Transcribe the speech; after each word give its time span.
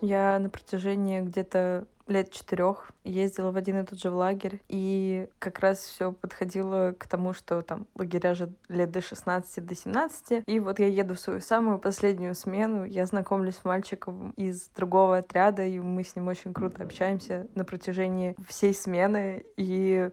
Я 0.00 0.38
на 0.38 0.50
протяжении 0.50 1.20
где-то 1.20 1.86
лет 2.08 2.32
четырех 2.32 2.90
ездила 3.04 3.52
в 3.52 3.56
один 3.56 3.80
и 3.80 3.84
тот 3.84 4.00
же 4.00 4.10
в 4.10 4.16
лагерь, 4.16 4.60
и 4.68 5.28
как 5.38 5.60
раз 5.60 5.80
все 5.80 6.12
подходило 6.12 6.94
к 6.98 7.06
тому, 7.06 7.34
что 7.34 7.62
там 7.62 7.86
лагеря 7.94 8.34
же 8.34 8.50
лет 8.68 8.90
до 8.90 9.02
16, 9.02 9.64
до 9.64 9.74
17, 9.74 10.42
и 10.46 10.60
вот 10.60 10.78
я 10.78 10.86
еду 10.86 11.14
в 11.14 11.20
свою 11.20 11.40
самую 11.40 11.78
последнюю 11.78 12.34
смену, 12.34 12.84
я 12.84 13.06
знакомлюсь 13.06 13.56
с 13.56 13.64
мальчиком 13.64 14.30
из 14.36 14.68
другого 14.74 15.18
отряда, 15.18 15.64
и 15.64 15.78
мы 15.78 16.02
с 16.02 16.16
ним 16.16 16.28
очень 16.28 16.52
круто 16.52 16.82
общаемся 16.82 17.46
на 17.54 17.64
протяжении 17.64 18.34
всей 18.46 18.74
смены, 18.74 19.44
и 19.56 20.10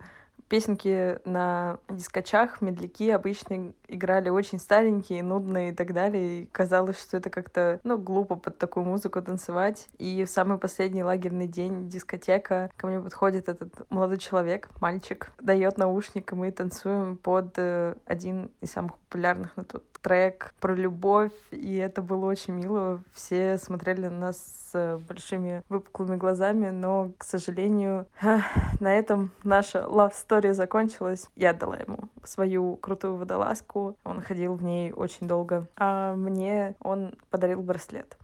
песенки 0.47 1.19
на 1.25 1.77
дискочах, 1.89 2.61
медляки 2.61 3.09
обычно 3.09 3.73
играли 3.87 4.29
очень 4.29 4.59
старенькие, 4.59 5.23
нудные 5.23 5.71
и 5.71 5.75
так 5.75 5.93
далее. 5.93 6.43
И 6.43 6.45
казалось, 6.47 7.01
что 7.01 7.17
это 7.17 7.29
как-то, 7.29 7.79
ну, 7.83 7.97
глупо 7.97 8.35
под 8.35 8.57
такую 8.57 8.85
музыку 8.85 9.21
танцевать. 9.21 9.87
И 9.97 10.25
в 10.25 10.29
самый 10.29 10.57
последний 10.57 11.03
лагерный 11.03 11.47
день 11.47 11.89
дискотека 11.89 12.71
ко 12.77 12.87
мне 12.87 12.99
подходит 12.99 13.49
этот 13.49 13.89
молодой 13.89 14.17
человек, 14.17 14.69
мальчик, 14.79 15.31
дает 15.39 15.77
наушник, 15.77 16.31
и 16.31 16.35
мы 16.35 16.51
танцуем 16.51 17.17
под 17.17 17.53
э, 17.57 17.95
один 18.05 18.51
из 18.61 18.71
самых 18.71 18.97
популярных 18.97 19.55
на 19.57 19.63
тот 19.63 19.83
трек 20.01 20.53
про 20.59 20.75
любовь, 20.75 21.31
и 21.49 21.77
это 21.77 22.01
было 22.03 22.27
очень 22.27 22.53
мило. 22.53 23.01
Все 23.13 23.57
смотрели 23.57 24.07
на 24.07 24.19
нас 24.19 24.37
с 24.71 24.99
большими 25.07 25.63
выпуклыми 25.69 26.15
глазами, 26.15 26.69
но, 26.69 27.11
к 27.17 27.23
сожалению, 27.23 28.07
на 28.79 28.95
этом 28.95 29.31
наша 29.43 29.79
love 29.79 30.13
story 30.13 30.34
закончилась. 30.53 31.27
Я 31.35 31.53
дала 31.53 31.77
ему 31.77 32.09
свою 32.23 32.75
крутую 32.77 33.15
водолазку, 33.17 33.97
он 34.03 34.21
ходил 34.21 34.55
в 34.55 34.63
ней 34.63 34.91
очень 34.91 35.27
долго, 35.27 35.67
а 35.75 36.15
мне 36.15 36.75
он 36.79 37.13
подарил 37.29 37.61
браслет. 37.61 38.17